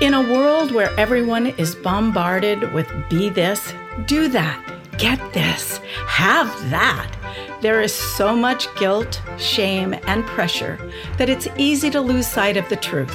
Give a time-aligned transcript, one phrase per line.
[0.00, 3.74] In a world where everyone is bombarded with be this,
[4.06, 4.58] do that,
[4.96, 5.76] get this,
[6.06, 7.14] have that,
[7.60, 10.78] there is so much guilt, shame, and pressure
[11.18, 13.14] that it's easy to lose sight of the truth.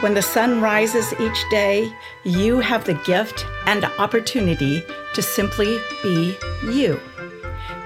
[0.00, 1.90] When the sun rises each day,
[2.24, 4.82] you have the gift and opportunity
[5.14, 7.00] to simply be you.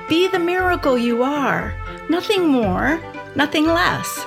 [0.09, 1.77] Be the miracle you are,
[2.09, 3.01] nothing more,
[3.37, 4.26] nothing less.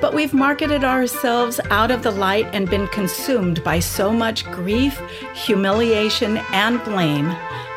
[0.00, 4.98] But we've marketed ourselves out of the light and been consumed by so much grief,
[5.34, 7.26] humiliation, and blame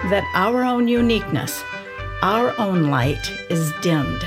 [0.09, 1.61] that our own uniqueness,
[2.21, 4.23] our own light is dimmed.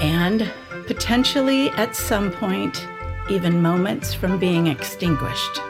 [0.00, 0.50] And
[0.86, 2.86] potentially at some point,
[3.30, 5.60] even moments from being extinguished.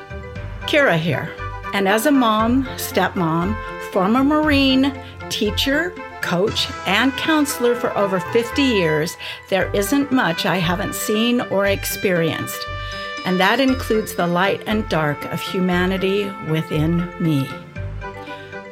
[0.62, 1.30] Kira here,
[1.72, 3.54] and as a mom, stepmom,
[3.92, 4.92] former Marine,
[5.28, 5.94] teacher,
[6.24, 9.16] coach, and counselor for over 50 years,
[9.50, 12.60] there isn't much I haven't seen or experienced.
[13.26, 17.46] And that includes the light and dark of humanity within me.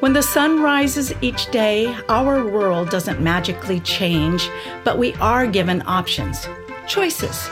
[0.00, 4.48] When the sun rises each day, our world doesn't magically change,
[4.82, 6.48] but we are given options,
[6.88, 7.48] choices.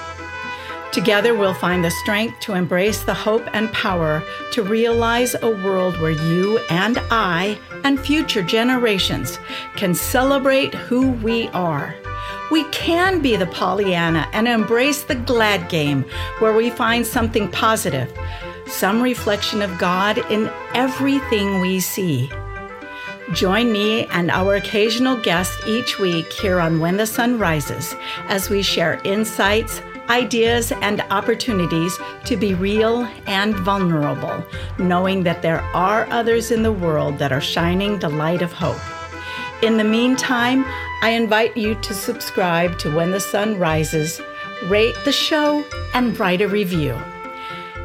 [0.92, 6.00] Together, we'll find the strength to embrace the hope and power to realize a world
[6.00, 9.38] where you and I and future generations
[9.76, 11.94] can celebrate who we are.
[12.50, 16.04] We can be the Pollyanna and embrace the glad game
[16.40, 18.12] where we find something positive,
[18.66, 22.28] some reflection of God in everything we see.
[23.32, 27.94] Join me and our occasional guest each week here on When the Sun Rises
[28.26, 29.80] as we share insights
[30.10, 34.44] ideas, and opportunities to be real and vulnerable,
[34.78, 38.80] knowing that there are others in the world that are shining the light of hope.
[39.62, 40.64] In the meantime,
[41.02, 44.20] I invite you to subscribe to When the Sun Rises,
[44.64, 46.98] rate the show, and write a review.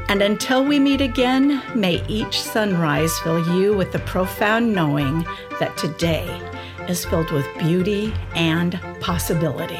[0.08, 5.26] And until we meet again, may each sunrise fill you with the profound knowing
[5.60, 6.28] that today
[6.88, 9.80] is filled with beauty and possibility.